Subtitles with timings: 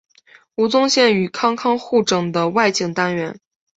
[0.55, 3.39] 吴宗宪与康康互整的外景单元。